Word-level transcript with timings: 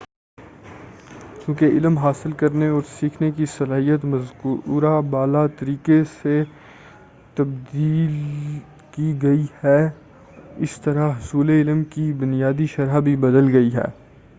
چونکہ 1.45 1.65
علم 1.65 1.97
حاصل 1.97 2.31
کرنے 2.31 2.67
اور 2.67 2.81
سیکھنے 2.99 3.31
کی 3.31 3.45
صلاحیت 3.45 4.05
مذکورہ 4.05 4.99
بالا 5.01 5.45
طریقے 5.59 6.03
سے 6.23 6.43
تبدیل 7.33 8.17
گئی 9.21 9.45
ہے 9.63 9.79
اسی 10.57 10.81
طرح 10.83 11.09
حصول 11.09 11.49
علم 11.49 11.83
کی 11.83 12.11
بنیادی 12.13 12.65
شرح 12.65 12.99
بھی 12.99 13.15
بدل 13.15 13.53
گئی 13.53 13.73
ہے 13.73 13.85